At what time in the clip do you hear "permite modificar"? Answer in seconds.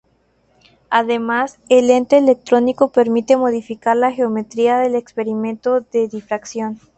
2.91-3.95